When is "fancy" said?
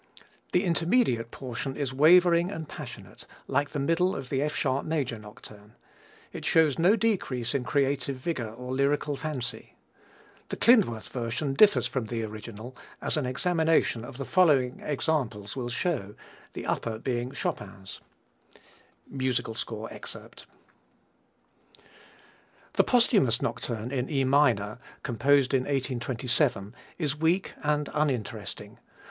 9.15-9.75